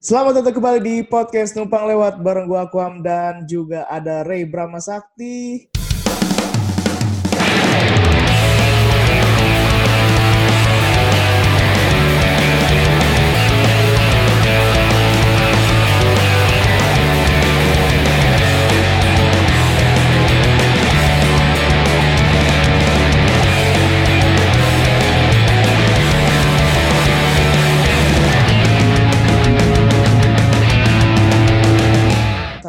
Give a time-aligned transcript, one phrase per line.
[0.00, 4.80] Selamat datang kembali di podcast Numpang Lewat bareng gua Akuam dan juga ada Ray Brahma
[4.80, 5.68] Sakti.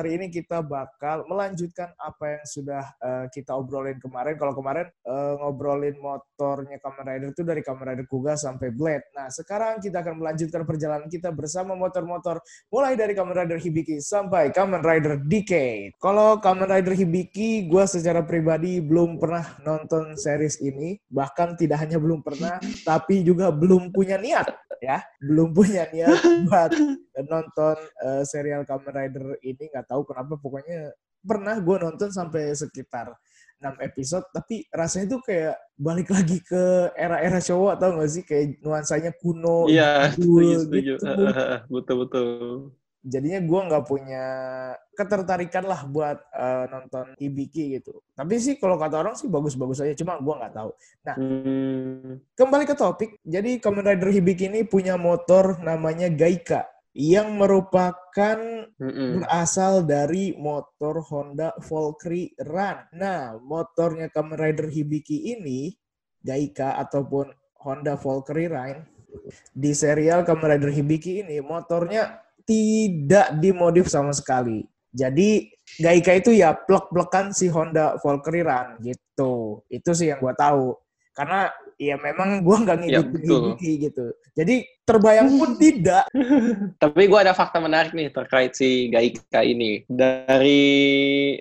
[0.01, 4.33] Hari ini kita bakal melanjutkan apa yang sudah eh, kita obrolin kemarin.
[4.33, 9.13] Kalau kemarin eh, ngobrolin motornya Kamen Rider itu dari Kamen Rider Kuga sampai Blade.
[9.13, 12.41] Nah, sekarang kita akan melanjutkan perjalanan kita bersama motor-motor
[12.73, 15.93] mulai dari Kamen Rider Hibiki sampai Kamen Rider Decade.
[16.01, 20.97] Kalau Kamen Rider Hibiki, gue secara pribadi belum pernah nonton series ini.
[21.13, 24.49] Bahkan tidak hanya belum pernah, tapi juga belum punya niat
[24.81, 24.97] ya.
[25.21, 26.17] Belum punya niat
[26.49, 26.73] buat
[27.29, 33.11] nonton eh, serial Kamen Rider ini nggak tahu kenapa pokoknya pernah gue nonton sampai sekitar
[33.61, 38.57] 6 episode tapi rasanya tuh kayak balik lagi ke era-era cowok atau nggak sih kayak
[38.63, 40.93] nuansanya kuno Iya, setuju, setuju.
[40.97, 41.05] gitu.
[41.77, 42.29] betul, betul.
[43.01, 44.25] jadinya gue nggak punya
[44.93, 49.93] ketertarikan lah buat eh, nonton Ibiki gitu tapi sih kalau kata orang sih bagus-bagus aja
[49.97, 50.69] cuma gue nggak tahu
[51.17, 58.67] Hmm, kembali ke topik jadi Kamen Rider Hibiki ini punya motor namanya Gaika yang merupakan
[58.75, 59.23] mm-mm.
[59.23, 62.91] berasal dari motor Honda Valkyrie Run.
[62.99, 65.71] Nah, motornya Kamen Rider Hibiki ini,
[66.19, 67.31] Gaika ataupun
[67.63, 68.83] Honda Valkyrie Run,
[69.55, 74.67] di serial Kamen Rider Hibiki ini, motornya tidak dimodif sama sekali.
[74.91, 75.47] Jadi,
[75.79, 79.63] Gaika itu ya plek-plekan si Honda Valkyrie Run gitu.
[79.71, 80.75] Itu sih yang gua tahu.
[81.15, 81.47] Karena
[81.81, 83.57] ya memang gua nggak Ya, ngikutin.
[83.57, 84.05] Hibiki gitu.
[84.37, 84.55] Jadi,
[84.85, 86.05] terbayang pun tidak.
[86.77, 89.81] Tapi gue ada fakta menarik nih terkait si Gaika ini.
[89.89, 90.61] Dari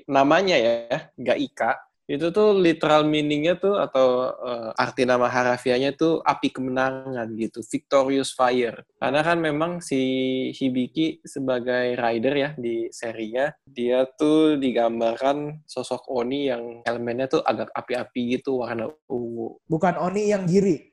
[0.09, 1.77] namanya ya, Gaika,
[2.11, 8.35] itu tuh literal meaning-nya tuh atau eh, arti nama harafiahnya tuh api kemenangan gitu, victorious
[8.35, 8.83] fire.
[8.99, 10.03] Karena kan memang si
[10.51, 17.71] Hibiki sebagai rider ya di serinya, dia tuh digambarkan sosok Oni yang elemennya tuh agak
[17.71, 19.63] api-api gitu, warna ungu.
[19.71, 20.91] Bukan Oni yang giri.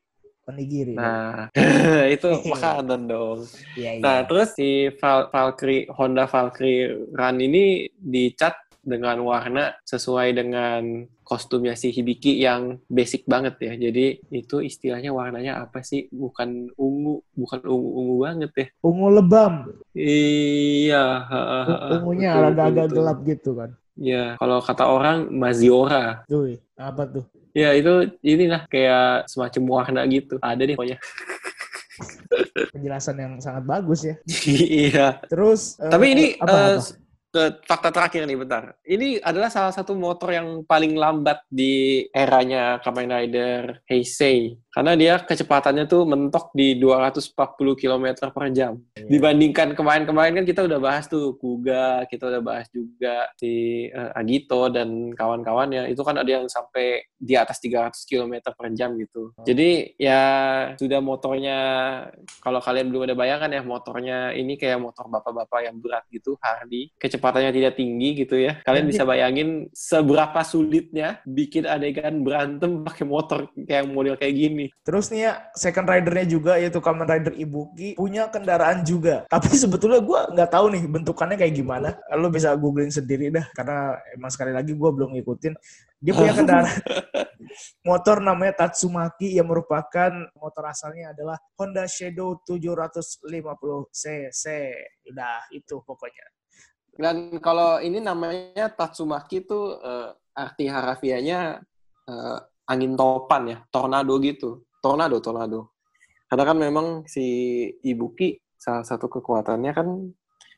[0.47, 0.94] Oni giri.
[0.95, 1.49] Nah,
[2.16, 3.44] itu makanan dong.
[3.73, 4.01] Iya, iya.
[4.05, 11.75] Nah, terus si Val- Valkyrie Honda Valkyrie Run ini dicat dengan warna sesuai dengan kostumnya
[11.75, 13.73] si Hibiki yang basic banget ya.
[13.75, 16.07] Jadi itu istilahnya warnanya apa sih?
[16.07, 18.67] Bukan ungu, bukan ungu-ungu banget ya.
[18.79, 19.53] ungu lebam.
[19.91, 21.03] Iya.
[21.99, 23.75] Ungunya agak-agak gelap gitu kan.
[23.97, 26.21] Iya, kalau kata orang Maziora.
[26.29, 27.25] Tuh, apa tuh?
[27.57, 30.37] Ya itu inilah kayak semacam warna gitu.
[30.39, 31.01] Ada deh pokoknya.
[32.77, 34.15] Penjelasan yang sangat bagus ya.
[34.45, 35.17] iya.
[35.25, 37.06] Terus eh, Tapi ini apa, apa?
[37.37, 38.73] Ke fakta terakhir nih bentar.
[38.81, 44.57] Ini adalah salah satu motor yang paling lambat di eranya Kamen Rider Heisei.
[44.73, 47.33] Karena dia kecepatannya tuh mentok di 240
[47.77, 48.77] km per jam.
[48.93, 49.09] Iya.
[49.09, 54.69] Dibandingkan kemarin-kemarin kan kita udah bahas tuh Kuga, kita udah bahas juga si eh, Agito
[54.69, 55.89] dan kawan-kawannya.
[55.89, 59.33] Itu kan ada yang sampai di atas 300 km per jam gitu.
[59.33, 59.45] Oh.
[59.45, 60.21] Jadi ya
[60.77, 61.59] sudah motornya
[62.41, 66.93] kalau kalian belum ada bayangan ya motornya ini kayak motor bapak-bapak yang berat gitu Harley
[67.27, 73.03] kecepatannya tidak tinggi gitu ya kalian Jadi- bisa bayangin seberapa sulitnya bikin adegan berantem pakai
[73.03, 77.99] motor kayak model kayak gini Terus nih ya, second ridernya juga yaitu Kamen Rider Ibuki
[77.99, 79.27] punya kendaraan juga.
[79.27, 81.99] Tapi sebetulnya gua nggak tahu nih bentukannya kayak gimana.
[82.16, 85.53] Lo bisa googling sendiri dah, karena emang sekali lagi gua belum ngikutin.
[85.99, 86.79] Dia punya kendaraan
[87.83, 93.27] motor namanya Tatsumaki yang merupakan motor asalnya adalah Honda Shadow 750
[93.91, 94.43] cc.
[95.11, 96.36] Udah itu pokoknya.
[96.97, 101.62] Dan kalau ini namanya Tatsumaki tuh eh, arti harafiahnya
[102.09, 102.38] eh,
[102.68, 104.66] angin topan ya tornado gitu.
[104.81, 105.78] Tornado tornado.
[106.28, 107.25] Karena kan memang si
[107.85, 109.88] Ibuki salah satu kekuatannya kan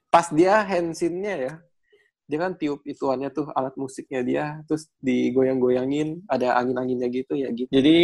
[0.10, 1.54] pas dia hensinnya ya
[2.30, 7.70] dia kan tiup ituannya tuh alat musiknya dia terus digoyang-goyangin ada angin-anginnya gitu ya gitu.
[7.70, 7.98] Jadi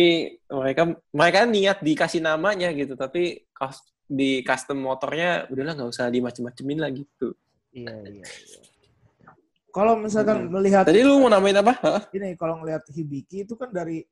[0.49, 0.81] mereka
[1.13, 3.45] mereka niat dikasih namanya gitu tapi
[4.05, 7.37] di custom motornya udahlah nggak usah dimacem-macemin lah gitu
[7.75, 8.61] Iya, iya, iya.
[9.75, 10.51] Kalau misalkan Hmm.
[10.55, 12.01] melihat tadi lu mau namain apa Hah?
[12.15, 14.07] ini kalau ngelihat Hibiki itu kan dari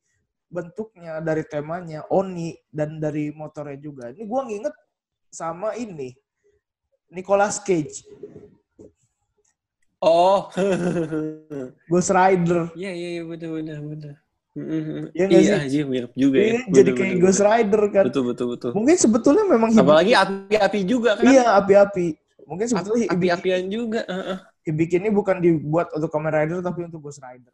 [0.51, 4.11] bentuknya, dari temanya, Oni dan dari motornya juga.
[4.11, 4.75] Ini gua nginget
[5.31, 6.11] sama ini
[7.09, 8.03] Nicolas Cage,
[10.03, 10.51] oh
[11.89, 12.67] Ghost Rider.
[12.75, 14.15] iya iya iya bener bener bener
[14.53, 15.09] Mm-mm.
[15.17, 15.57] Iya Iya, sih?
[15.65, 16.45] anjir mirip juga ya.
[16.45, 17.41] Iya, jadi Bener, kayak bener, Ghost.
[17.41, 18.03] Rider kan.
[18.05, 18.71] Betul, betul, betul.
[18.77, 21.25] Mungkin sebetulnya memang Hibiki- Apalagi api-api juga kan.
[21.25, 22.07] Iya, api-api.
[22.49, 24.01] Mungkin sebetulnya Api-apian juga.
[24.07, 24.37] heeh.
[24.63, 27.51] Hibiki ini bukan dibuat untuk Kamen Rider tapi untuk Ghost Rider.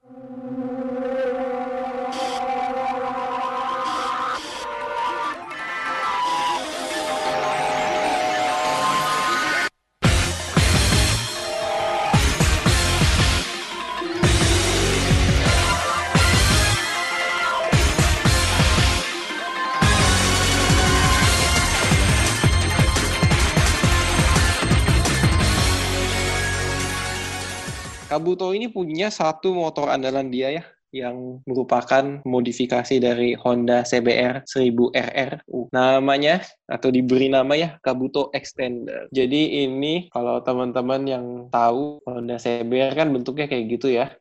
[28.19, 35.47] Kabuto ini punya satu motor andalan dia ya, yang merupakan modifikasi dari Honda CBR 1000RR.
[35.47, 39.07] Uh, Namanya atau diberi nama ya Kabuto Extender.
[39.15, 44.11] Jadi ini kalau teman-teman yang tahu Honda CBR kan bentuknya kayak gitu ya.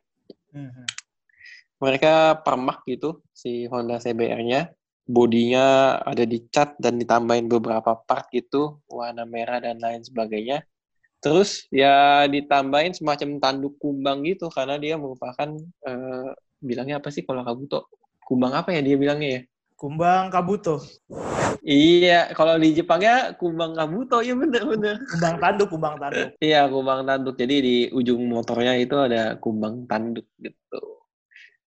[1.83, 4.71] Mereka permak gitu si Honda CBR-nya.
[5.11, 10.63] Bodinya ada dicat dan ditambahin beberapa part gitu, warna merah dan lain sebagainya.
[11.19, 15.49] Terus ya ditambahin semacam tanduk kumbang gitu karena dia merupakan
[15.87, 16.29] eh,
[16.63, 17.91] bilangnya apa sih kalau kabuto?
[18.23, 19.41] Kumbang apa ya dia bilangnya ya?
[19.79, 20.83] Kumbang Kabuto.
[21.63, 24.99] Iya, kalau di Jepangnya kumbang kabuto ya bener-bener.
[25.07, 26.29] Kumbang tanduk, kumbang tanduk.
[26.43, 27.35] Iya, kumbang tanduk.
[27.39, 30.83] Jadi di ujung motornya itu ada kumbang tanduk gitu.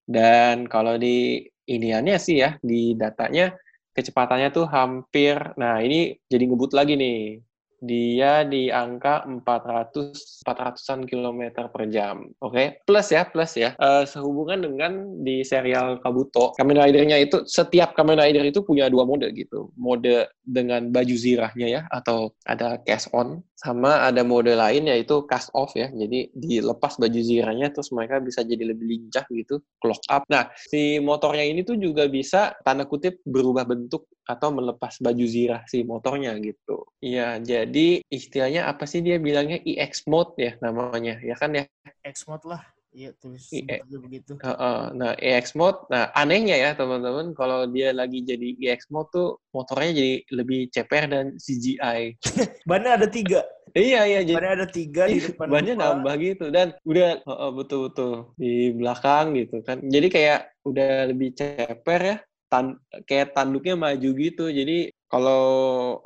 [0.09, 3.53] Dan kalau di iniannya sih ya, di datanya
[3.93, 7.45] kecepatannya tuh hampir, nah ini jadi ngebut lagi nih.
[7.79, 12.27] Dia di angka 400 400-an kilometer per jam.
[12.41, 13.75] Oke, plus ya, plus ya.
[13.75, 14.91] Eh, sehubungan dengan
[15.21, 19.69] di serial Kabuto, Kamen Rider-nya itu setiap Kamen Rider itu punya dua mode gitu.
[19.75, 25.51] Mode dengan baju zirahnya ya atau ada cast on sama ada mode lain yaitu cast
[25.51, 25.91] off ya.
[25.91, 30.23] Jadi dilepas baju zirahnya terus mereka bisa jadi lebih lincah gitu, clock up.
[30.31, 35.65] Nah, si motornya ini tuh juga bisa tanda kutip berubah bentuk atau melepas baju zirah
[35.65, 36.85] si motornya gitu.
[37.01, 41.65] Iya, jadi istilahnya apa sih dia bilangnya EX mode ya namanya, ya kan ya?
[42.05, 42.61] X-Mode lah.
[42.89, 44.33] Iya, tulis aja begitu.
[44.41, 44.81] Heeh.
[44.97, 49.93] Nah, EX mode, nah anehnya ya teman-teman, kalau dia lagi jadi EX mode tuh motornya
[49.93, 52.17] jadi lebih ceper dan CGI.
[52.69, 53.45] Bannya ada tiga.
[53.77, 55.45] iya, iya, jadi Bannya ada tiga di depan.
[55.53, 55.81] bannya dua.
[55.85, 58.11] nambah gitu dan udah heeh, betul-betul
[58.41, 59.77] di belakang gitu kan.
[59.85, 62.17] Jadi kayak udah lebih ceper ya,
[62.49, 64.45] tan kayak tanduknya maju gitu.
[64.49, 65.41] Jadi kalau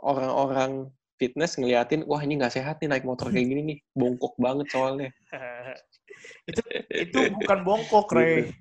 [0.04, 4.68] orang-orang fitness ngeliatin, wah ini nggak sehat nih naik motor kayak gini nih, bongkok banget
[4.72, 5.10] soalnya.
[6.50, 6.62] itu
[6.92, 8.18] itu bukan bongkok, Gitu.
[8.19, 8.51] Rey.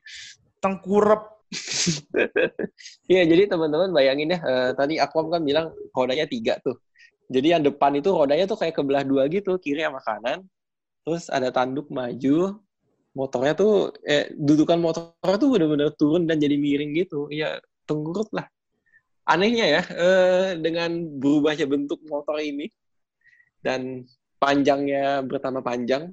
[0.62, 1.22] Tengkurap.
[3.12, 6.80] Iya, jadi teman-teman bayangin ya, eh, tadi aku kan bilang rodanya tiga tuh.
[7.28, 10.48] Jadi yang depan itu rodanya tuh kayak kebelah dua gitu, kiri sama kanan.
[11.04, 12.56] Terus ada tanduk maju,
[13.12, 17.28] motornya tuh, eh, dudukan motornya tuh bener-bener turun dan jadi miring gitu.
[17.28, 17.60] Iya,
[17.92, 18.48] tengkurut lah.
[19.28, 22.72] Anehnya ya, eh, dengan berubahnya bentuk motor ini,
[23.62, 24.02] dan
[24.42, 26.10] panjangnya bertambah panjang,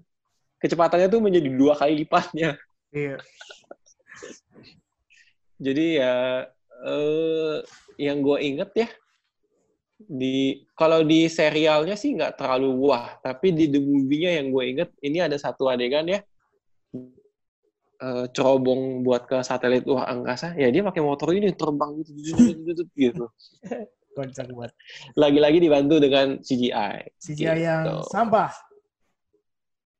[0.62, 2.60] kecepatannya tuh menjadi dua kali lipatnya.
[2.94, 3.18] Iya.
[5.60, 6.46] Jadi ya
[6.80, 7.58] eh
[8.00, 8.88] yang gue inget ya
[10.00, 14.90] di kalau di serialnya sih nggak terlalu wah, tapi di the movie-nya yang gue inget
[15.04, 16.24] ini ada satu adegan ya
[18.00, 23.25] eh, cerobong buat ke satelit luar angkasa, ya dia pakai motor ini terbang gitu, gitu.
[24.16, 24.72] Kocak banget.
[25.16, 27.13] Lagi-lagi dibantu dengan CGI.
[27.22, 27.98] CGI yang Gitu.
[28.12, 28.51] sampah.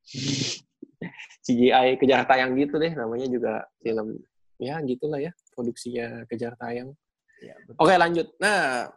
[1.46, 4.20] CGI kejar tayang gitu deh, namanya juga film
[4.60, 6.92] ya gitulah ya produksinya kejar tayang.
[7.40, 7.80] Iya, betul.
[7.80, 8.28] Oke lanjut.
[8.44, 8.92] Nah,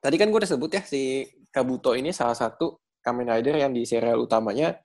[0.00, 3.84] tadi kan gue udah sebut ya si Kabuto ini salah satu Kamen Rider yang di
[3.84, 4.80] serial utamanya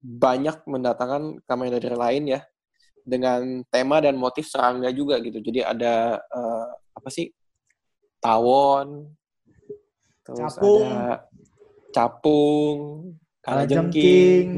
[0.00, 2.40] banyak mendatangkan Kamen Rider lain ya
[3.10, 5.42] dengan tema dan motif serangga juga gitu.
[5.42, 7.26] Jadi ada eh, apa sih
[8.22, 9.10] tawon,
[10.22, 10.86] terus Capung.
[10.86, 11.26] ada
[11.90, 12.78] capung,
[13.42, 14.48] Kalajengking.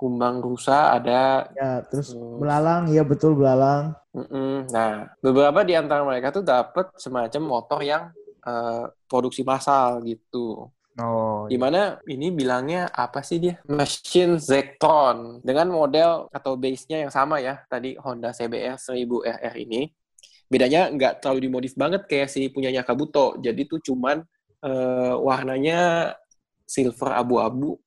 [0.00, 1.52] kumbang rusa ada.
[1.52, 3.92] Ya, terus Terus- belalang, iya betul belalang.
[4.16, 4.66] Mm-mm.
[4.72, 8.08] Nah, beberapa di antara mereka tuh dapat semacam motor yang
[8.40, 10.72] eh, produksi massal gitu.
[11.00, 13.56] Oh, Di mana ini bilangnya apa sih dia?
[13.66, 15.40] Machine Zectron.
[15.40, 17.64] Dengan model atau base-nya yang sama ya.
[17.66, 19.88] Tadi Honda CBR 1000RR ini.
[20.50, 23.38] Bedanya nggak terlalu dimodif banget kayak si punyanya Kabuto.
[23.40, 24.20] Jadi tuh cuman
[24.66, 26.12] eh, warnanya
[26.68, 27.80] silver abu-abu.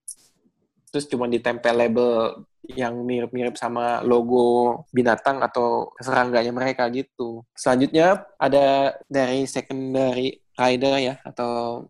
[0.89, 7.43] Terus cuman ditempel label yang mirip-mirip sama logo binatang atau serangganya mereka gitu.
[7.51, 11.83] Selanjutnya ada dari secondary rider ya atau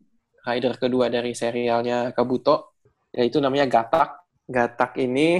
[0.44, 2.76] rider kedua dari serialnya Kabuto
[3.16, 4.10] yaitu namanya Gatak.
[4.44, 5.40] Gatak ini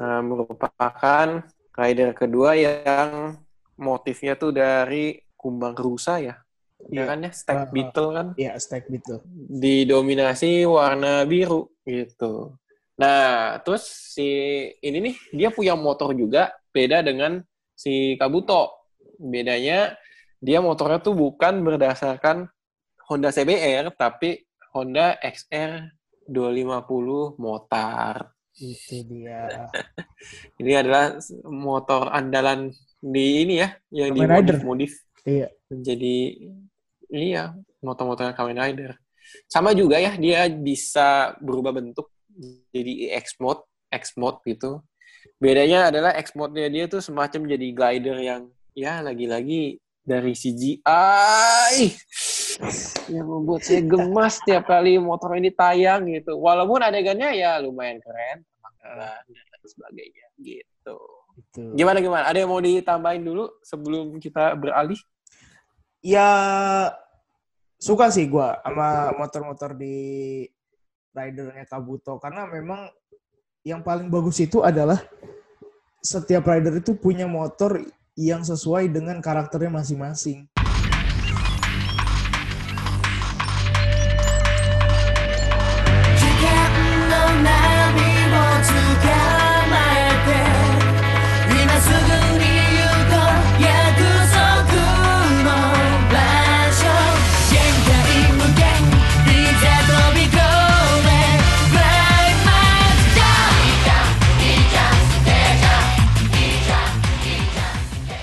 [0.00, 1.44] eh, merupakan
[1.76, 3.36] rider kedua yang
[3.76, 6.36] motifnya tuh dari kumbang rusa ya.
[6.88, 7.04] Iya.
[7.04, 7.72] Ya kan ya, stack Ah, ah.
[7.72, 8.26] beetle kan.
[8.40, 9.20] Iya, stack beetle.
[9.52, 12.56] didominasi warna biru gitu.
[12.96, 13.84] Nah, terus
[14.16, 14.28] si
[14.80, 17.40] ini nih dia punya motor juga beda dengan
[17.76, 18.88] si Kabuto.
[19.20, 19.96] Bedanya
[20.40, 22.48] dia motornya tuh bukan berdasarkan
[23.10, 24.38] Honda CBR tapi
[24.70, 25.82] Honda XR
[26.30, 28.14] 250 motor.
[28.54, 29.66] Itu dia.
[30.62, 32.70] Ini adalah motor andalan
[33.02, 34.60] di ini ya yang Kamen Rider.
[34.60, 34.92] dimodif-modif
[35.24, 35.48] Iya.
[35.72, 36.16] menjadi
[37.08, 38.94] iya motor-motor Kamen Rider.
[39.50, 42.12] Sama juga ya dia bisa berubah bentuk
[42.70, 44.84] jadi X mode, X mode gitu.
[45.40, 48.42] Bedanya adalah X mode-nya dia tuh semacam jadi glider yang
[48.76, 51.74] ya lagi-lagi dari CGI
[53.14, 56.36] yang membuat saya gemas tiap kali motor ini tayang gitu.
[56.36, 58.44] Walaupun adegannya ya lumayan keren,
[58.80, 60.98] dan lain sebagainya gitu.
[61.40, 61.72] Itu.
[61.72, 62.24] Gimana gimana?
[62.28, 64.98] Ada yang mau ditambahin dulu sebelum kita beralih?
[66.04, 66.28] Ya
[67.80, 69.96] suka sih gua sama motor-motor di
[71.16, 72.92] ridernya Kabuto karena memang
[73.64, 75.00] yang paling bagus itu adalah
[76.00, 77.84] setiap rider itu punya motor
[78.16, 80.48] yang sesuai dengan karakternya masing-masing.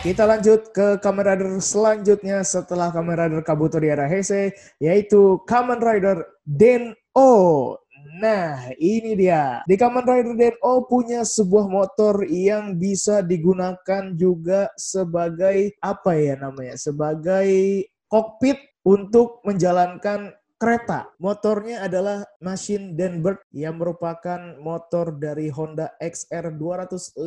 [0.07, 5.83] Kita lanjut ke Kamen Rider selanjutnya setelah Kamen Rider Kabuto di era Heisei, yaitu Kamen
[5.83, 7.75] Rider Den-O.
[8.15, 9.67] Nah, ini dia.
[9.67, 16.79] Di Kamen Rider Den-O punya sebuah motor yang bisa digunakan juga sebagai apa ya namanya?
[16.79, 21.09] Sebagai kokpit untuk menjalankan kereta.
[21.21, 27.17] Motornya adalah Machine Denbird yang merupakan motor dari Honda XR 250.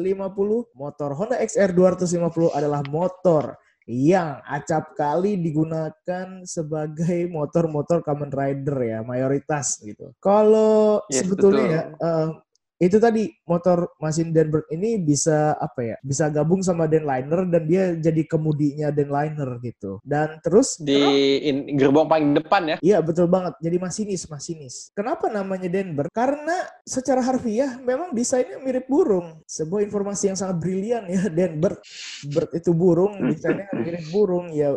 [0.75, 3.55] Motor Honda XR 250 adalah motor
[3.91, 10.15] yang acap kali digunakan sebagai motor-motor Kamen Rider ya, mayoritas gitu.
[10.23, 11.75] Kalau Yes, sebetulnya betul.
[11.75, 12.29] ya eh,
[12.81, 15.97] itu tadi motor Machine Denbird ini bisa apa ya?
[16.01, 20.01] Bisa gabung sama Denliner dan dia jadi kemudinya Denliner gitu.
[20.01, 20.97] Dan terus Di
[21.45, 22.77] in- gerbong paling depan ya.
[22.81, 23.61] Iya betul banget.
[23.61, 24.89] Jadi masinis, masinis.
[24.97, 26.09] Kenapa namanya Denver?
[26.09, 26.57] Karena
[26.89, 29.45] secara harfiah memang desainnya mirip burung.
[29.45, 31.77] Sebuah informasi yang sangat brilian ya Denver.
[32.33, 34.57] Bird itu burung, desainnya mirip burung.
[34.57, 34.73] Ya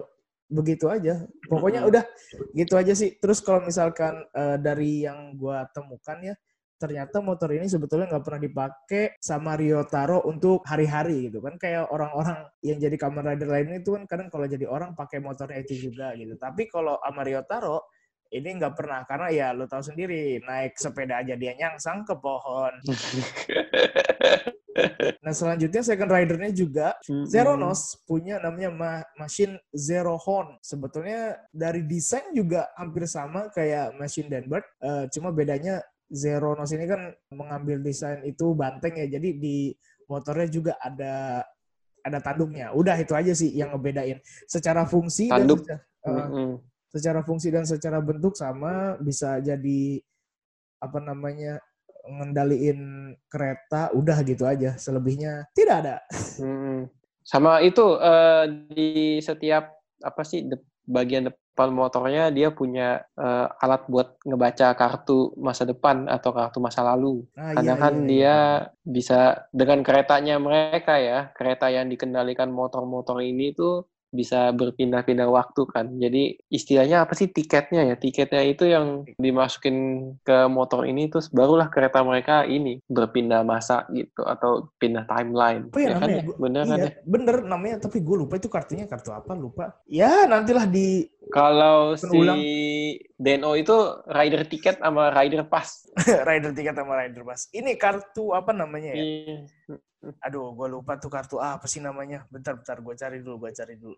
[0.52, 1.24] begitu aja.
[1.48, 2.04] Pokoknya udah
[2.52, 3.16] gitu aja sih.
[3.16, 6.36] Terus kalau misalkan eh, dari yang gua temukan ya,
[6.84, 11.56] ternyata motor ini sebetulnya nggak pernah dipakai sama Ryotaro untuk hari-hari gitu kan.
[11.56, 15.64] Kayak orang-orang yang jadi Kamen Rider lain itu kan kadang kalau jadi orang pakai motornya
[15.64, 16.36] itu juga gitu.
[16.36, 17.88] Tapi kalau sama Ryotaro
[18.36, 19.08] ini nggak pernah.
[19.08, 22.76] Karena ya lo tahu sendiri naik sepeda aja dia nyangsang ke pohon.
[25.22, 26.98] Nah selanjutnya second ridernya juga
[27.30, 30.58] Zeronos punya namanya ma- Machine Zero Horn.
[30.66, 35.80] Sebetulnya dari desain juga hampir sama kayak Machine Denbird, eh, cuma bedanya
[36.12, 39.74] Zeronos ini kan mengambil desain itu banteng ya, jadi di
[40.06, 41.46] motornya juga ada
[42.04, 42.76] ada tanduknya.
[42.76, 44.20] Udah itu aja sih yang ngebedain.
[44.46, 45.64] Secara fungsi Tanduk.
[45.64, 46.52] dan secara, eh, Mm-mm.
[46.92, 50.04] secara fungsi dan secara bentuk sama, bisa jadi
[50.84, 51.64] apa namanya
[52.04, 54.76] ngendaliin kereta, udah gitu aja.
[54.76, 55.96] Selebihnya tidak ada.
[56.44, 56.92] Mm-mm.
[57.24, 58.90] Sama itu eh, di
[59.24, 59.72] setiap
[60.04, 66.10] apa sih de- bagian depan motornya dia punya eh, alat buat ngebaca kartu masa depan
[66.10, 67.24] atau kartu masa lalu.
[67.38, 68.36] Nah, Karena iya, kan iya, dia iya.
[68.82, 69.20] bisa
[69.54, 75.98] dengan keretanya mereka ya, kereta yang dikendalikan motor-motor ini tuh bisa berpindah-pindah waktu kan.
[75.98, 77.96] Jadi istilahnya apa sih tiketnya ya?
[77.98, 79.76] Tiketnya itu yang dimasukin
[80.22, 85.74] ke motor ini terus barulah kereta mereka ini berpindah masa gitu atau pindah timeline.
[85.74, 86.24] Oh ya, ya kan namanya ya?
[86.38, 86.92] Bener kan iya, ya?
[87.04, 89.82] bener namanya tapi gue lupa itu kartunya kartu apa lupa.
[89.90, 92.22] Ya nantilah di Kalau si
[93.18, 93.74] Deno itu
[94.06, 95.90] rider tiket sama rider pass.
[96.30, 97.50] rider tiket sama rider bus.
[97.50, 99.02] Ini kartu apa namanya ya?
[99.02, 99.38] Iya.
[100.30, 102.30] Aduh, gue lupa tuh kartu apa sih namanya.
[102.30, 103.98] Bentar, bentar, gue cari dulu, gue cari dulu.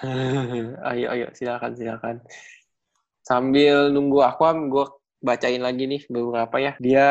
[0.90, 2.16] ayo, ayo, silakan, silakan.
[3.20, 4.88] Sambil nunggu Aquam, gue
[5.20, 6.72] bacain lagi nih beberapa ya.
[6.80, 7.08] Dia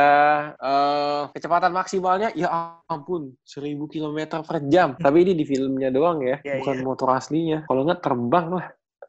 [0.58, 4.98] eh, kecepatan maksimalnya, ya ampun, 1000 km per jam.
[4.98, 6.86] Tapi ini di filmnya doang ya, Iya, bukan iya.
[6.88, 7.60] motor aslinya.
[7.70, 8.68] Kalau nggak terbang lah.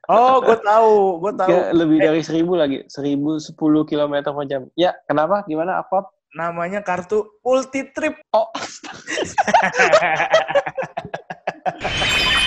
[0.09, 1.53] Oh, gue tahu, gue tahu.
[1.53, 3.53] Ya, lebih dari 1000 lagi, 1010
[3.85, 4.65] km per jam.
[4.73, 5.45] Ya, kenapa?
[5.45, 6.09] Gimana Aquam?
[6.33, 8.17] Namanya kartu Ulti Trip.
[8.33, 8.49] Oh,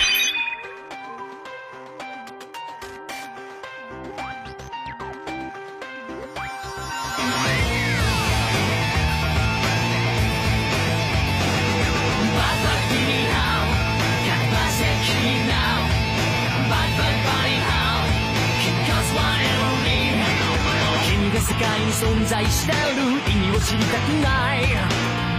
[21.53, 24.65] 世界に存在してる意味を知りたくない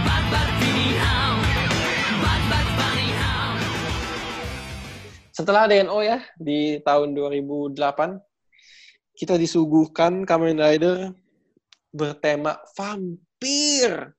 [0.07, 1.43] バッバッフィニーハウ
[2.23, 3.59] バッバッファニーハウ
[5.35, 7.75] Setelah DNO ya di tahun 2008
[9.19, 11.11] kita disuguhkan Kamen Rider
[11.91, 14.15] bertema vampir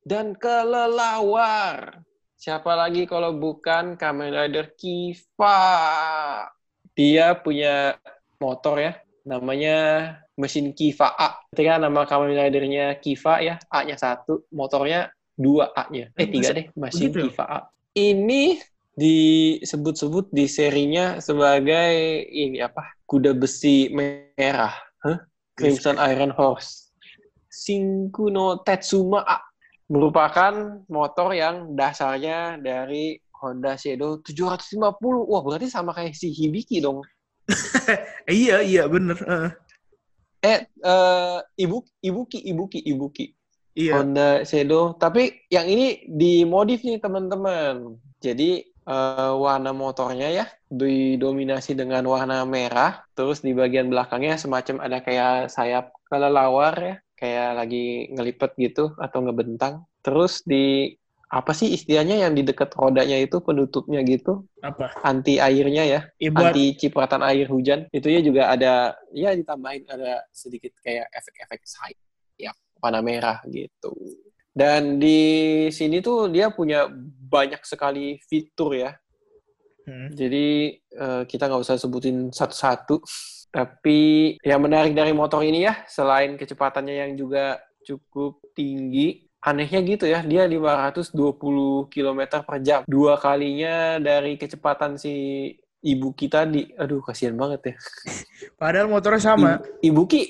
[0.00, 2.00] dan kelelawar.
[2.40, 5.60] Siapa lagi kalau bukan Kamen Rider Kiva?
[6.96, 8.00] Dia punya
[8.40, 9.77] motor ya, namanya
[10.37, 11.41] mesin Kiva A.
[11.51, 16.13] Ketika nama Kamen Ridernya Kiva ya, A-nya satu, motornya dua A-nya.
[16.15, 17.23] Eh, tiga deh, mesin Begitu ya?
[17.33, 17.59] Kiva A.
[17.97, 18.61] Ini
[18.95, 22.95] disebut-sebut di serinya sebagai ini apa?
[23.03, 24.71] Kuda besi merah.
[25.03, 25.17] Hah?
[25.57, 26.93] Crimson Iron Horse.
[27.49, 29.39] Shinku no Tetsuma A
[29.85, 34.97] merupakan motor yang dasarnya dari Honda Shadow 750.
[35.29, 37.05] Wah, berarti sama kayak si Hibiki dong.
[38.25, 39.17] Iya, iya, bener.
[39.21, 39.49] Heeh.
[40.45, 43.25] Eh, eh Ibuki, Ibuki, Ibuki, Ibuki.
[43.75, 44.01] iya.
[44.01, 44.95] Honda Shadow.
[44.97, 47.97] Tapi yang ini dimodif nih teman-teman.
[48.21, 53.03] Jadi eh, warna motornya ya didominasi dengan warna merah.
[53.17, 56.95] Terus di bagian belakangnya semacam ada kayak sayap kelelawar ya.
[57.15, 59.87] Kayak lagi ngelipet gitu atau ngebentang.
[60.03, 60.93] Terus di
[61.29, 64.45] apa sih istilahnya yang di dekat rodanya itu penutupnya gitu?
[64.61, 64.93] Apa?
[65.01, 65.99] anti airnya ya.
[66.21, 67.89] Ya, buat anti cipratan air hujan.
[67.89, 71.99] Itu ya juga ada ya ditambahin ada sedikit kayak efek-efek sayap
[72.37, 73.93] ya warna merah gitu.
[74.55, 76.87] Dan di sini tuh dia punya
[77.29, 78.93] banyak sekali fitur ya.
[79.85, 80.09] Hmm.
[80.09, 83.05] jadi eh, kita nggak usah sebutin satu-satu.
[83.53, 90.09] Tapi yang menarik dari motor ini ya selain kecepatannya yang juga cukup tinggi anehnya gitu
[90.09, 91.13] ya dia 520
[91.87, 95.13] km per jam dua kalinya dari kecepatan si
[95.79, 97.75] Ibuki tadi aduh kasihan banget ya
[98.59, 99.61] Padahal motornya sama.
[99.79, 100.21] I- Ibuki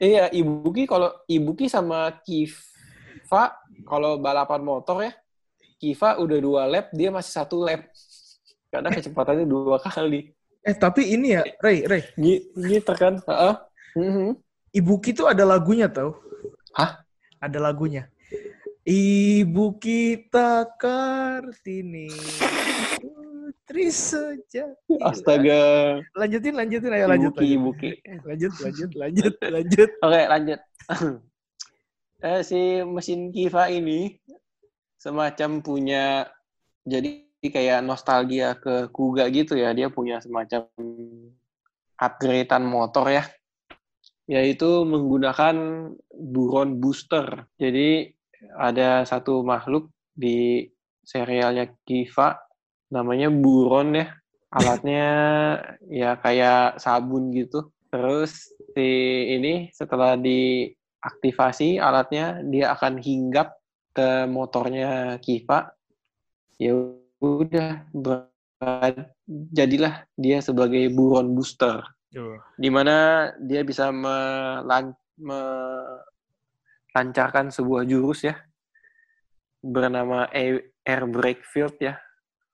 [0.00, 3.52] iya Ibuki kalau Ibuki sama Kiva
[3.84, 5.12] kalau balapan motor ya
[5.76, 7.92] Kiva udah dua lap dia masih satu lap
[8.72, 12.04] karena kecepatannya dua kali Eh, tapi ini ya, Ray, Ray.
[12.20, 13.54] Gi- gitu kan Heeh.
[13.96, 14.36] Mhm.
[14.70, 16.20] Ibuki tuh ada lagunya tau?
[16.76, 17.00] Hah?
[17.40, 18.12] Ada lagunya.
[18.80, 22.08] Ibu kita Kartini.
[22.96, 24.96] Putri sejati.
[25.04, 26.96] astaga Lanjutin, lanjutin.
[26.96, 27.36] Ayo lanjut.
[27.36, 27.60] Ibuki lanjut.
[27.60, 27.90] Ibuki
[28.24, 29.90] Lanjut, lanjut, lanjut, lanjut.
[30.08, 30.60] Oke, lanjut.
[32.24, 34.16] eh, si mesin Kiva ini
[34.96, 36.24] semacam punya
[36.88, 39.76] jadi kayak nostalgia ke Kuga gitu ya.
[39.76, 40.72] Dia punya semacam
[42.00, 43.28] upgradean motor ya.
[44.24, 45.56] Yaitu menggunakan
[46.16, 47.44] buron booster.
[47.60, 48.16] Jadi
[48.56, 50.68] ada satu makhluk di
[51.04, 52.36] serialnya Kiva
[52.92, 54.06] namanya buron ya.
[54.50, 55.08] Alatnya
[56.02, 57.70] ya kayak sabun gitu.
[57.90, 58.88] Terus si
[59.34, 63.58] ini setelah diaktifasi alatnya dia akan hinggap
[63.94, 65.74] ke motornya Kiva.
[66.60, 66.76] Ya
[67.20, 67.86] udah
[69.28, 71.80] jadilah dia sebagai buron booster
[72.58, 74.96] di mana dia bisa melan-
[76.92, 78.34] melancarkan sebuah jurus ya
[79.60, 82.00] bernama air, air brake field ya.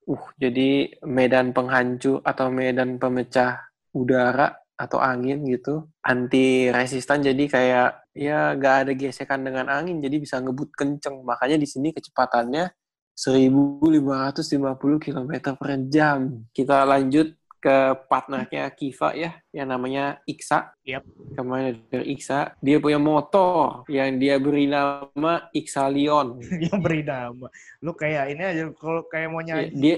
[0.07, 7.89] Uh, jadi medan penghancur atau medan pemecah udara atau angin gitu anti resistan jadi kayak
[8.13, 11.25] ya gak ada gesekan dengan angin jadi bisa ngebut kenceng.
[11.27, 12.71] Makanya di sini kecepatannya
[13.17, 16.45] 1550 km per jam.
[16.53, 21.03] Kita lanjut ke partnernya Kiva ya yang namanya Iksa Yap.
[21.35, 27.47] kemarin dari Iksa dia punya motor yang dia beri nama Iksalion Yang beri nama.
[27.83, 29.71] Lu kayak ini aja, kalau kayak mau nyanyi.
[29.75, 29.97] dia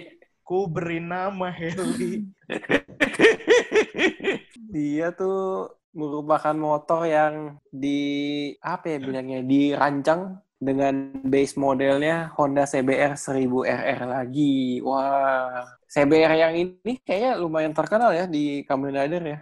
[0.48, 2.24] Ku beri nama Heli.
[4.72, 8.00] dia tuh merupakan motor yang di
[8.64, 14.80] apa ya bilangnya dirancang dengan base modelnya Honda CBR 1000 RR lagi.
[14.80, 19.38] Wah, CBR yang ini kayaknya lumayan terkenal ya di Kamen Rider ya.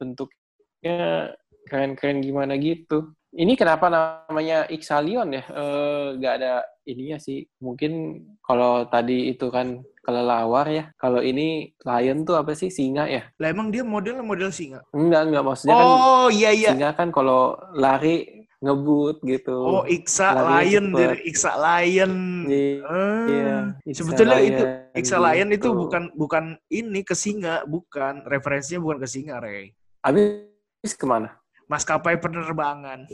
[0.00, 1.32] Bentuknya
[1.68, 3.12] keren-keren gimana gitu.
[3.36, 5.44] Ini kenapa namanya Iksalion ya?
[5.44, 7.44] Eh, Gak ada ininya sih.
[7.60, 10.88] Mungkin kalau tadi itu kan kelelawar ya.
[10.96, 12.72] Kalau ini lion tuh apa sih?
[12.72, 13.28] Singa ya?
[13.36, 14.80] lah emang dia modelnya model singa.
[14.96, 15.44] Enggak, enggak.
[15.44, 16.72] Maksudnya kan Oh iya iya.
[16.72, 19.56] singa kan kalau lari ngebut gitu.
[19.56, 20.98] Oh Iksa Lion cepet.
[20.98, 22.12] dari Iksa Lion.
[22.48, 22.80] Iya.
[22.88, 23.26] Ah.
[23.26, 24.64] Iya, Iksa Sebetulnya Lion itu
[24.96, 25.76] Iksa Lion itu gitu.
[25.76, 29.76] bukan bukan ini ke singa, bukan referensinya bukan ke singa, Rey.
[30.00, 31.36] Habis ke mana?
[31.68, 33.04] Maskapai penerbangan.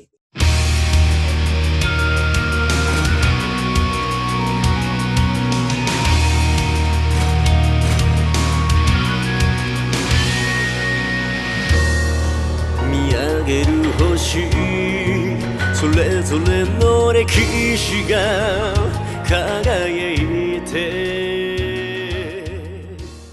[15.95, 17.27] れぞれの歴
[17.77, 18.73] 史が
[19.27, 21.17] 輝いて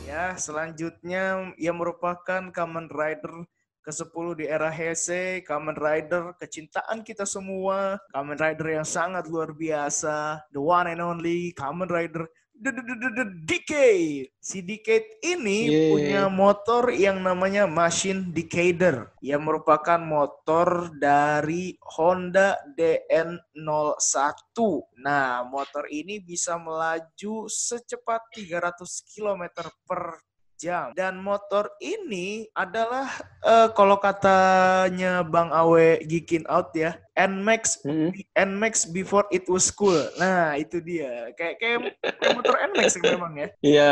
[0.07, 3.45] Ya, selanjutnya yang merupakan Kamen Rider
[3.85, 10.40] ke-10 di era Heisei, Kamen Rider kecintaan kita semua, Kamen Rider yang sangat luar biasa,
[10.55, 12.25] the one and only Kamen Rider
[12.60, 14.36] Decade.
[14.39, 15.89] Si Decade ini Yeay.
[15.95, 24.56] punya motor yang namanya Machine Decader yang merupakan motor dari Honda DN01.
[25.00, 29.43] Nah, motor ini bisa melaju secepat 300 km
[29.88, 30.19] per
[30.60, 30.91] jam.
[30.91, 33.08] Dan motor ini adalah
[33.41, 38.12] eh, kalau katanya Bang Awe Gikin Out ya, NMAX Mm-mm.
[38.36, 39.95] NMAX before it was cool.
[40.19, 41.32] Nah, itu dia.
[41.39, 41.78] Kayak kayak,
[42.19, 43.48] kayak motor NMAX memang ya.
[43.63, 43.89] Iya,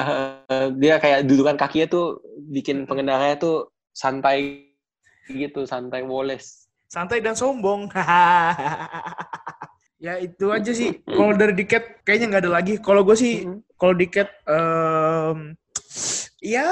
[0.51, 2.05] eh, dia kayak dudukan kakinya tuh
[2.51, 4.67] bikin pengendaranya tuh santai
[5.31, 6.67] gitu, santai woles.
[6.91, 7.91] Santai dan sombong.
[10.05, 11.03] ya itu aja sih.
[11.03, 12.73] Kalau dari Diket kayaknya nggak ada lagi.
[12.79, 13.59] Kalau gue sih, Mm-mm.
[13.75, 15.55] kalau Diket, em,
[16.39, 16.69] ya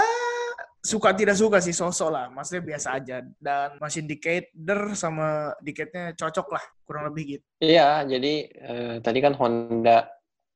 [0.85, 2.25] suka tidak suka sih sosok lah.
[2.29, 3.17] Maksudnya biasa aja.
[3.37, 6.63] Dan mesin Decader sama Diketnya cocok lah.
[6.85, 7.45] Kurang lebih gitu.
[7.57, 10.05] Iya, jadi eh, tadi kan Honda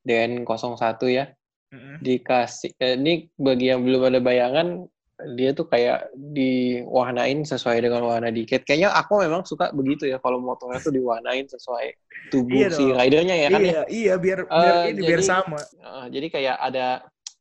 [0.03, 1.25] DN01 ya.
[1.69, 2.01] Mm-mm.
[2.01, 4.89] dikasih eh, ini bagi yang belum ada bayangan
[5.37, 8.65] dia tuh kayak diwarnain sesuai dengan warna dikit.
[8.65, 11.93] Kayaknya aku memang suka begitu ya kalau motornya tuh diwarnain sesuai
[12.33, 13.69] tubuh Iya si ridernya ya kan ya.
[13.69, 15.59] iya, iya biar biar Eh, ini biar jadi- sama.
[15.61, 16.85] Eh, jadi kayak ada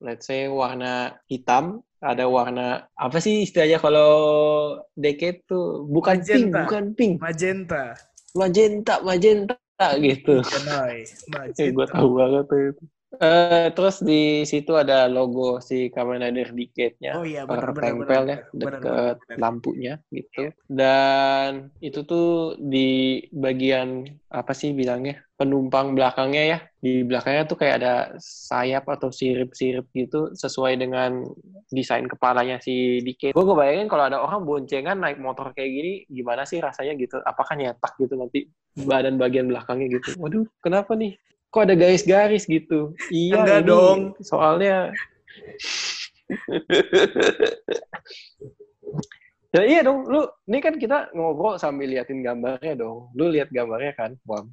[0.00, 4.10] let's say warna hitam, ada warna apa sih istilahnya kalau
[4.94, 6.58] decade tuh bukan pink, Magenta.
[6.62, 7.84] bukan pink, Magenta.
[8.38, 10.42] magenta, magenta gitu.
[10.42, 11.02] Kenai.
[11.58, 11.94] Eh, gue Magenta.
[11.94, 12.84] tahu banget tuh itu.
[13.18, 17.12] Eh, terus di situ ada logo si Kamen Rider Decade-nya.
[17.18, 17.90] Oh iya benar benar
[18.24, 19.18] ya benar.
[19.34, 27.46] lampunya gitu dan itu tuh di bagian apa sih bilangnya penumpang belakangnya ya di belakangnya
[27.46, 31.26] tuh kayak ada sayap atau sirip-sirip gitu sesuai dengan
[31.74, 33.34] desain kepalanya si Dikit.
[33.34, 37.18] Gue kebayangin kalau ada orang boncengan naik motor kayak gini gimana sih rasanya gitu?
[37.22, 38.46] Apakah nyetak gitu nanti
[38.78, 40.18] badan bagian belakangnya gitu?
[40.22, 41.18] Waduh, kenapa nih?
[41.48, 42.92] Kok ada garis-garis gitu?
[43.08, 43.98] Iya, Enggak ini dong.
[44.20, 44.92] Soalnya
[49.48, 53.08] Ya iya dong, lu ini kan kita ngobrol sambil liatin gambarnya dong.
[53.16, 54.52] Lu lihat gambarnya kan, Bam?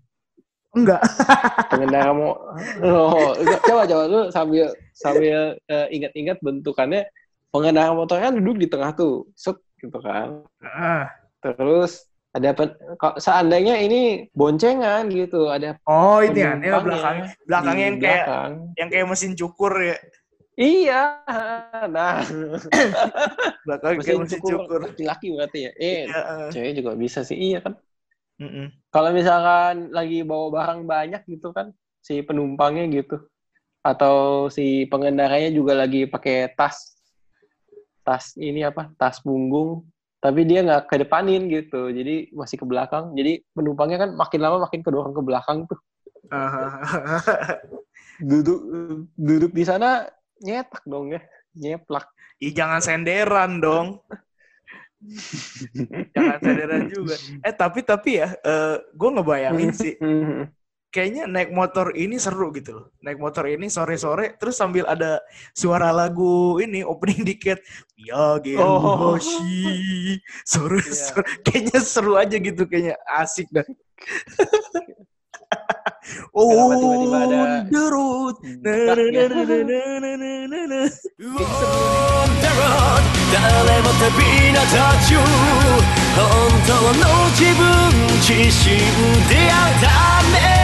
[0.72, 1.04] Enggak.
[1.72, 2.40] Pengendara mau
[2.80, 7.12] oh, enggak, coba coba lu sambil sambil eh, ingat-ingat bentukannya
[7.52, 10.48] pengendara motor kan duduk di tengah tuh, set gitu kan.
[10.64, 11.12] Ah.
[11.44, 17.86] Terus ada pen, kalau seandainya ini boncengan gitu, ada Oh ini ya, ini penumpangnya belakangnya
[17.88, 18.52] yang kayak belakang.
[18.76, 19.98] yang kayak mesin cukur ya.
[20.56, 21.02] Iya,
[21.96, 22.20] nah
[23.68, 25.72] Belakangnya kayak mesin mesin cukur laki-laki berarti ya.
[25.80, 26.50] Eh, Iya, eh.
[26.52, 27.80] cewek juga bisa sih, iya kan.
[28.92, 31.72] Kalau misalkan lagi bawa barang banyak gitu kan,
[32.04, 33.24] si penumpangnya gitu,
[33.80, 37.00] atau si pengendaranya juga lagi pakai tas,
[38.04, 39.88] tas ini apa, tas punggung,
[40.24, 44.82] tapi dia nggak kedepanin gitu, jadi masih ke belakang, jadi penumpangnya kan makin lama makin
[44.82, 45.78] kedorong ke belakang tuh,
[48.30, 48.60] duduk
[49.14, 50.10] duduk di sana
[50.42, 51.22] nyetak dong ya,
[51.54, 52.10] nyeplak.
[52.42, 54.04] Ih, jangan senderan dong.
[56.16, 57.16] jangan senderan juga.
[57.46, 58.34] Eh tapi tapi ya,
[58.92, 59.94] gue ngebayangin sih,
[60.95, 62.87] kayaknya naik motor ini seru gitu loh.
[63.01, 65.23] Naik motor ini sore-sore, terus sambil ada
[65.55, 67.63] suara lagu ini opening dikit.
[67.95, 68.39] Ya, Oh.
[68.43, 70.19] Genboshi.
[70.43, 71.23] Sore, sore.
[71.47, 73.63] Kayaknya seru aja gitu, kayaknya asik dah.
[76.35, 78.35] oh, Kenapa tiba-tiba ada the road.
[78.63, 79.59] Na, na, na, na, na,
[79.99, 80.81] na, na, na, na.
[81.39, 84.59] On the road 誰も旅立
[85.07, 85.19] ちゅ
[86.19, 86.19] 本
[86.67, 87.63] 当の自分
[88.19, 88.75] 自身
[89.29, 89.87] 出会うた
[90.33, 90.64] め歩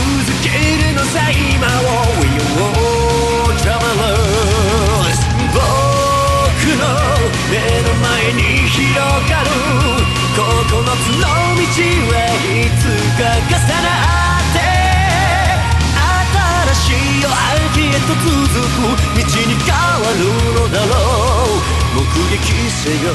[0.00, 1.92] 続けるのさ今を
[2.24, 5.20] We all travelers
[5.52, 5.60] 僕
[6.80, 6.88] の
[7.52, 8.96] 目の前に広
[9.28, 9.52] がる
[10.32, 11.28] 9つの道
[12.08, 12.88] はいつ
[13.20, 13.92] か重な
[14.40, 14.58] って
[16.32, 21.60] 新しい夜明けへと続く道に変わるのだろう
[21.94, 22.00] 目
[22.32, 23.12] 撃せよ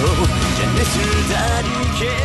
[0.55, 0.93] ジェネス
[1.31, 1.65] ダリ
[1.97, 2.24] ケ